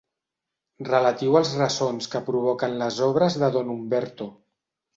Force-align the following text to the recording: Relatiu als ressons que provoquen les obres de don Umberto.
Relatiu 0.87 1.37
als 1.41 1.51
ressons 1.59 2.09
que 2.15 2.23
provoquen 2.31 2.75
les 2.81 2.99
obres 3.11 3.39
de 3.45 3.53
don 3.59 3.73
Umberto. 3.79 4.31